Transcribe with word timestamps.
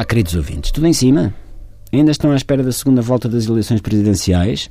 Olá, 0.00 0.06
queridos 0.06 0.34
ouvintes. 0.34 0.70
Tudo 0.70 0.86
em 0.86 0.94
cima? 0.94 1.34
Ainda 1.92 2.10
estão 2.10 2.32
à 2.32 2.34
espera 2.34 2.62
da 2.62 2.72
segunda 2.72 3.02
volta 3.02 3.28
das 3.28 3.44
eleições 3.44 3.82
presidenciais? 3.82 4.70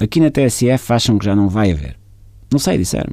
Aqui 0.00 0.18
na 0.18 0.32
TSF 0.32 0.92
acham 0.92 1.16
que 1.16 1.24
já 1.24 1.36
não 1.36 1.48
vai 1.48 1.70
haver. 1.70 1.96
Não 2.50 2.58
sei, 2.58 2.76
disseram. 2.76 3.12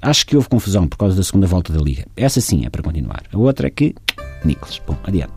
Acho 0.00 0.24
que 0.24 0.36
houve 0.36 0.48
confusão 0.48 0.86
por 0.86 0.96
causa 0.96 1.16
da 1.16 1.24
segunda 1.24 1.48
volta 1.48 1.72
da 1.72 1.80
Liga. 1.80 2.06
Essa 2.16 2.40
sim 2.40 2.64
é 2.64 2.70
para 2.70 2.80
continuar. 2.80 3.24
A 3.32 3.38
outra 3.38 3.66
é 3.66 3.70
que. 3.70 3.92
Nicolas. 4.44 4.80
Bom, 4.86 4.96
adiante. 5.02 5.32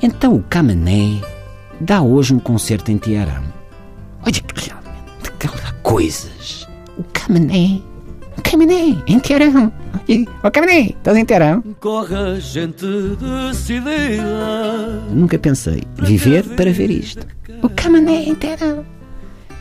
Então 0.00 0.34
o 0.34 0.42
Camané 0.44 1.20
dá 1.78 2.00
hoje 2.00 2.32
um 2.32 2.38
concerto 2.38 2.90
em 2.90 2.96
Teherão. 2.96 3.44
Olha 4.22 4.32
que 4.32 4.66
realmente, 4.66 5.30
coisas. 5.82 6.66
O 6.96 7.04
Camané. 7.12 7.82
O 8.50 8.58
Camané, 8.58 8.96
em 9.06 9.20
Teherão. 9.20 9.72
O 10.42 10.50
Camané, 10.50 10.80
estás 10.80 11.16
em 11.16 11.24
Teherão? 11.24 11.62
Corre 11.78 12.40
gente 12.40 12.84
decidida. 13.14 15.04
Nunca 15.08 15.38
pensei 15.38 15.84
viver 15.94 16.42
para 16.56 16.72
ver 16.72 16.90
isto. 16.90 17.24
O 17.62 17.68
Camané 17.68 18.24
em 18.24 18.34
Teherão. 18.34 18.84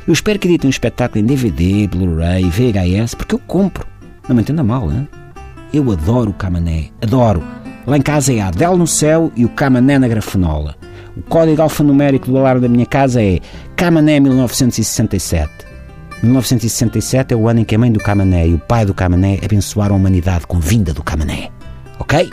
Eu 0.08 0.12
espero 0.12 0.40
que 0.40 0.48
editem 0.48 0.70
um 0.70 0.72
espetáculo 0.72 1.24
em 1.24 1.28
DVD, 1.28 1.86
Blu-ray, 1.86 2.46
VHS, 2.46 3.14
porque 3.14 3.36
eu 3.36 3.40
compro. 3.46 3.86
Não 4.28 4.36
me 4.36 4.42
entenda 4.42 4.64
mal, 4.64 4.92
hein? 4.92 5.08
Eu 5.72 5.92
adoro 5.92 6.32
o 6.32 6.34
Camané, 6.34 6.90
adoro. 7.00 7.44
Lá 7.86 7.96
em 7.96 8.02
casa 8.02 8.34
é 8.34 8.40
a 8.40 8.48
Adele 8.48 8.76
no 8.76 8.88
céu 8.88 9.32
e 9.36 9.46
o 9.46 9.50
Camané 9.50 10.00
na 10.00 10.08
grafenola. 10.08 10.76
O 11.16 11.22
código 11.22 11.62
alfanumérico 11.62 12.26
do 12.26 12.40
alarme 12.40 12.62
da 12.62 12.68
minha 12.68 12.88
casa 12.88 13.22
é 13.22 13.40
Camané 13.76 14.20
1967. 14.20 15.69
1967 16.22 17.34
é 17.34 17.38
o 17.38 17.48
ano 17.48 17.62
em 17.62 17.64
que 17.64 17.76
a 17.76 17.78
mãe 17.78 17.92
do 17.92 18.00
Camané 18.00 18.48
e 18.48 18.54
o 18.54 18.60
pai 18.60 18.86
do 18.86 18.94
Camané 18.94 19.40
abençoaram 19.44 19.96
a 19.96 19.98
humanidade 19.98 20.46
com 20.46 20.60
vinda 20.60 20.94
do 20.94 21.04
Camané. 21.04 21.50
Ok? 22.00 22.30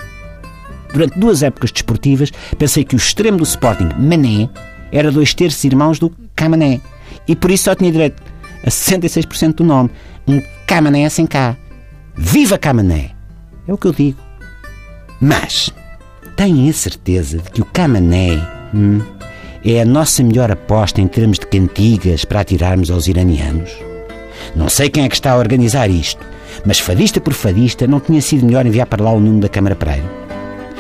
Durante 0.93 1.19
duas 1.19 1.43
épocas 1.43 1.71
desportivas, 1.71 2.33
pensei 2.59 2.85
que 2.85 2.95
o 2.95 2.99
extremo 2.99 3.39
do 3.39 3.45
Sporting, 3.45 3.89
Mané, 3.99 4.49
era 4.91 5.13
dois 5.13 5.35
terços 5.35 5.63
irmãos 5.65 5.99
do 5.99 6.13
Camané. 6.35 6.81
E 7.29 7.37
por 7.37 7.51
isso 7.51 7.65
só 7.65 7.75
tinha 7.75 7.93
direito 7.93 8.23
a 8.65 8.71
66% 8.71 9.57
do 9.57 9.65
nome. 9.65 9.91
Um 10.27 10.41
Camané 10.67 11.09
sem 11.09 11.27
cá. 11.27 11.57
Viva 12.17 12.59
Camané! 12.59 13.11
É 13.69 13.73
o 13.73 13.77
que 13.77 13.87
eu 13.87 13.93
digo. 13.93 14.19
Mas, 15.21 15.71
tenho 16.37 16.69
a 16.69 16.73
certeza 16.73 17.39
de 17.39 17.51
que 17.51 17.63
o 17.63 17.65
Camané 17.65 18.37
hum, 18.75 19.01
é 19.65 19.81
a 19.81 19.85
nossa 19.85 20.23
melhor 20.23 20.51
aposta 20.51 21.01
em 21.01 21.09
termos 21.09 21.36
de 21.51 21.59
cantigas 21.59 22.25
para 22.25 22.41
atirarmos 22.41 22.91
aos 22.91 23.07
iranianos? 23.07 23.71
Não 24.55 24.69
sei 24.69 24.89
quem 24.89 25.05
é 25.05 25.09
que 25.09 25.15
está 25.15 25.33
a 25.33 25.39
organizar 25.39 25.89
isto, 25.89 26.25
mas 26.65 26.79
fadista 26.79 27.21
por 27.21 27.33
fadista 27.33 27.87
não 27.87 28.01
tinha 28.01 28.21
sido 28.21 28.47
melhor 28.47 28.67
enviar 28.67 28.87
para 28.87 29.03
lá 29.03 29.13
o 29.13 29.21
Nuno 29.21 29.41
da 29.41 29.49
Câmara 29.49 29.77
Pereira. 29.77 30.27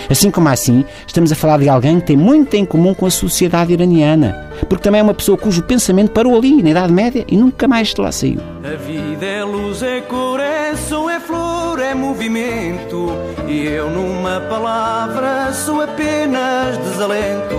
Assim 0.09 0.31
como 0.31 0.49
assim, 0.49 0.85
estamos 1.07 1.33
a 1.33 1.35
falar 1.35 1.59
de 1.59 1.69
alguém 1.69 1.99
que 1.99 2.07
tem 2.07 2.17
muito 2.17 2.55
em 2.55 2.65
comum 2.65 2.95
com 2.95 3.07
a 3.07 3.11
sociedade 3.11 3.73
iraniana, 3.73 4.51
porque 4.69 4.85
também 4.85 5.01
é 5.01 5.03
uma 5.03 5.15
pessoa 5.15 5.37
cujo 5.37 5.63
pensamento 5.63 6.13
parou 6.13 6.37
ali, 6.37 6.63
na 6.63 6.71
Idade 6.71 6.93
Média, 6.93 7.25
e 7.27 7.37
nunca 7.37 7.67
mais 7.67 7.89
de 7.89 8.01
lá 8.01 8.13
saiu. 8.13 8.41
A 8.63 8.77
vida 8.77 9.27
é 9.27 9.43
luz, 9.43 9.83
é 9.83 10.01
cor, 10.03 10.39
é 10.39 10.77
som, 10.77 11.11
é 11.11 11.19
flor, 11.19 11.81
é 11.81 11.95
movimento. 11.95 13.09
E 13.49 13.67
eu, 13.67 13.91
numa 13.91 14.41
palavra, 14.41 15.53
sou 15.53 15.81
apenas 15.81 16.79
desalento. 16.79 17.57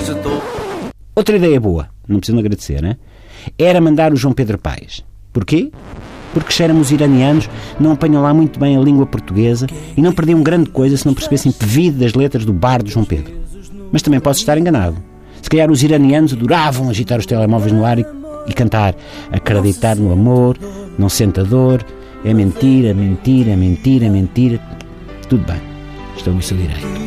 Se 0.00 0.14
tô... 0.16 0.63
Outra 1.14 1.36
ideia 1.36 1.60
boa, 1.60 1.88
não 2.08 2.18
precisam 2.18 2.40
agradecer, 2.40 2.82
né? 2.82 2.96
Era 3.58 3.80
mandar 3.80 4.12
o 4.12 4.16
João 4.16 4.34
Pedro 4.34 4.58
Paes. 4.58 5.04
Porquê? 5.32 5.70
porque 6.34 6.52
se 6.52 6.64
éramos 6.64 6.90
iranianos, 6.90 7.48
não 7.78 7.92
apanham 7.92 8.20
lá 8.20 8.34
muito 8.34 8.58
bem 8.58 8.76
a 8.76 8.80
língua 8.80 9.06
portuguesa 9.06 9.66
e 9.96 10.02
não 10.02 10.12
perdiam 10.12 10.42
grande 10.42 10.68
coisa 10.68 10.96
se 10.96 11.06
não 11.06 11.14
percebessem 11.14 11.52
pedido 11.52 12.00
das 12.00 12.12
letras 12.12 12.44
do 12.44 12.52
bar 12.52 12.82
do 12.82 12.90
João 12.90 13.04
Pedro. 13.06 13.32
Mas 13.92 14.02
também 14.02 14.18
posso 14.18 14.40
estar 14.40 14.58
enganado. 14.58 14.96
Se 15.40 15.48
calhar 15.48 15.70
os 15.70 15.82
iranianos 15.82 16.32
adoravam 16.32 16.90
agitar 16.90 17.20
os 17.20 17.26
telemóveis 17.26 17.72
no 17.72 17.84
ar 17.84 17.98
e, 17.98 18.06
e 18.48 18.52
cantar 18.52 18.96
acreditar 19.30 19.94
no 19.94 20.12
amor, 20.12 20.58
não 20.98 21.08
senta 21.08 21.44
dor, 21.44 21.84
é 22.24 22.34
mentira, 22.34 22.92
mentira, 22.92 23.56
mentira, 23.56 24.10
mentira. 24.10 24.60
Tudo 25.28 25.46
bem, 25.46 25.60
estou 26.16 26.34
no 26.34 27.03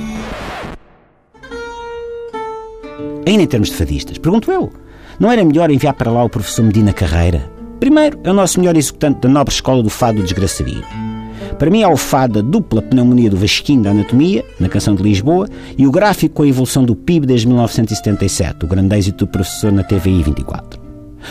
Ainda 3.25 3.43
em 3.43 3.47
termos 3.47 3.69
de 3.69 3.75
fadistas, 3.75 4.17
pergunto 4.17 4.51
eu, 4.51 4.71
não 5.19 5.31
era 5.31 5.43
melhor 5.43 5.69
enviar 5.69 5.93
para 5.93 6.11
lá 6.11 6.23
o 6.23 6.29
professor 6.29 6.63
Medina 6.63 6.93
Carreira, 6.93 7.57
Primeiro, 7.79 8.19
é 8.23 8.31
o 8.31 8.33
nosso 8.33 8.59
melhor 8.59 8.75
executante 8.75 9.21
da 9.21 9.29
nobre 9.29 9.53
escola 9.53 9.83
do 9.83 9.89
fado 9.89 10.17
de 10.17 10.23
desgraçaria. 10.23 10.83
Para 11.59 11.69
mim 11.69 11.81
é 11.81 11.87
o 11.87 11.97
fado 11.97 12.41
da 12.41 12.49
dupla 12.49 12.81
pneumonia 12.81 13.29
do 13.29 13.37
Vasquinho 13.37 13.83
da 13.83 13.91
Anatomia, 13.91 14.43
na 14.59 14.67
canção 14.67 14.95
de 14.95 15.03
Lisboa, 15.03 15.47
e 15.77 15.85
o 15.85 15.91
gráfico 15.91 16.35
com 16.35 16.43
a 16.43 16.47
evolução 16.47 16.83
do 16.83 16.95
PIB 16.95 17.27
desde 17.27 17.47
1977, 17.47 18.65
o 18.65 18.67
grande 18.67 18.95
êxito 18.95 19.25
do 19.25 19.31
professor 19.31 19.71
na 19.71 19.83
TVI 19.83 20.23
24. 20.23 20.79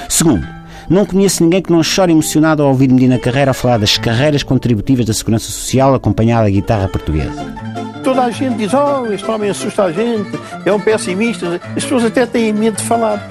Segundo, 0.09 0.47
não 0.88 1.04
conheço 1.04 1.43
ninguém 1.43 1.60
que 1.60 1.72
não 1.72 1.83
chore 1.83 2.12
emocionado 2.12 2.62
ao 2.62 2.69
ouvir 2.69 2.88
Medina 2.88 3.19
Carreira 3.19 3.53
falar 3.53 3.78
das 3.78 3.98
carreiras 3.98 4.43
contributivas 4.43 5.04
da 5.04 5.12
Segurança 5.12 5.50
Social 5.50 5.94
acompanhada 5.94 6.44
da 6.44 6.50
guitarra 6.50 6.88
portuguesa. 6.88 7.85
Toda 8.06 8.22
a 8.22 8.30
gente 8.30 8.54
diz, 8.54 8.72
oh, 8.72 9.12
este 9.12 9.28
homem 9.28 9.50
assusta 9.50 9.82
a 9.82 9.90
gente, 9.90 10.30
é 10.64 10.72
um 10.72 10.78
pessimista. 10.78 11.60
As 11.76 11.82
pessoas 11.82 12.04
até 12.04 12.24
têm 12.24 12.52
medo 12.52 12.76
de 12.76 12.84
falar. 12.84 13.28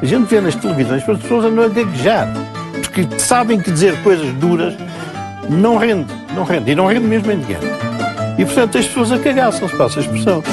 A 0.00 0.04
gente 0.04 0.28
vê 0.28 0.40
nas 0.40 0.54
televisões, 0.54 1.02
as 1.02 1.18
pessoas 1.20 1.46
andam 1.46 1.64
a 1.64 1.68
gaguejar, 1.68 2.32
porque 2.74 3.08
sabem 3.18 3.58
que 3.58 3.72
dizer 3.72 4.00
coisas 4.04 4.32
duras 4.34 4.72
não 5.50 5.78
rende, 5.78 6.14
não 6.32 6.44
rende, 6.44 6.70
e 6.70 6.74
não 6.76 6.86
rende 6.86 7.04
mesmo 7.08 7.32
em 7.32 7.40
dinheiro. 7.40 7.66
E, 8.38 8.44
portanto, 8.44 8.78
as 8.78 8.86
pessoas 8.86 9.10
acagaçam-se, 9.10 9.76
passa 9.76 9.98
a 9.98 10.02
expressão. 10.02 10.44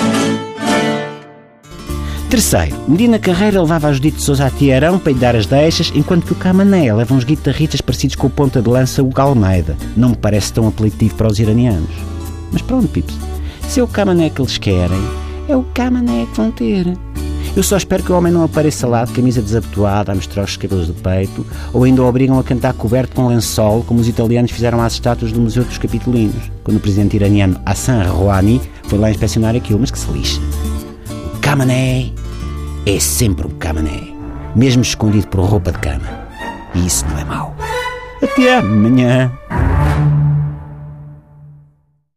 Terceiro, 2.32 2.76
Medina 2.88 3.20
Carreira 3.20 3.62
levava 3.62 3.90
a 3.90 3.94
Judite 3.94 4.24
Sousa 4.24 4.48
a 4.48 4.50
Tiarão 4.50 4.98
para 4.98 5.14
lhe 5.14 5.20
dar 5.20 5.36
as 5.36 5.46
deixas, 5.46 5.92
enquanto 5.94 6.26
que 6.26 6.32
o 6.32 6.36
Camané 6.36 6.92
leva 6.92 7.14
uns 7.14 7.24
guitarristas 7.24 7.80
parecidos 7.80 8.16
com 8.16 8.26
o 8.26 8.32
ponta 8.32 8.60
de 8.60 8.68
lança 8.68 9.04
Hugo 9.04 9.22
Almeida. 9.22 9.78
Não 9.96 10.10
me 10.10 10.18
parece 10.18 10.52
tão 10.52 10.68
apelativo 10.68 11.14
para 11.14 11.28
os 11.28 11.38
iranianos. 11.38 11.92
Mas 12.52 12.64
pronto, 12.64 12.88
Pips, 12.88 13.16
se 13.72 13.80
é 13.80 13.84
o 13.84 13.88
Camané 13.88 14.30
que 14.30 14.42
eles 14.42 14.58
querem, 14.58 15.02
é 15.48 15.56
o 15.56 15.64
Camané 15.74 16.26
que 16.26 16.36
vão 16.36 16.52
ter. 16.52 16.86
Eu 17.56 17.64
só 17.64 17.78
espero 17.78 18.04
que 18.04 18.12
o 18.12 18.18
homem 18.18 18.30
não 18.30 18.44
apareça 18.44 18.86
lá 18.86 19.06
de 19.06 19.14
camisa 19.14 19.42
desabotoada 19.42 20.12
a 20.12 20.16
mostrar 20.16 20.44
os 20.44 20.58
cabelos 20.58 20.88
do 20.88 20.94
peito 20.94 21.48
ou 21.72 21.86
ainda 21.86 22.02
o 22.02 22.06
obrigam 22.06 22.38
a 22.38 22.44
cantar 22.44 22.74
coberto 22.74 23.16
com 23.16 23.28
lençol, 23.28 23.86
como 23.86 24.02
os 24.02 24.10
italianos 24.10 24.52
fizeram 24.52 24.82
às 24.82 24.92
estátuas 24.92 25.32
do 25.32 25.40
Museu 25.40 25.64
dos 25.64 25.78
Capitolinos, 25.78 26.52
quando 26.66 26.78
o 26.78 26.80
presidente 26.82 27.16
iraniano 27.16 27.62
Hassan 27.66 28.04
Rouhani 28.10 28.62
foi 28.84 29.00
lá 29.00 29.10
inspecionar 29.10 29.56
aquilo, 29.56 29.80
mas 29.80 29.90
que 29.90 30.00
se 30.00 30.12
lixe. 30.12 30.42
O 31.34 31.40
Camané 31.40 32.12
é 32.86 33.00
sempre 33.00 33.48
um 33.48 33.52
Camané, 33.52 34.02
mesmo 34.54 34.82
escondido 34.82 35.28
por 35.28 35.46
roupa 35.46 35.72
de 35.72 35.80
cama. 35.80 36.28
E 36.76 36.86
isso 36.86 37.06
não 37.10 37.20
é 37.20 37.24
mau. 37.24 37.56
Até 38.22 38.58
amanhã. 38.58 39.32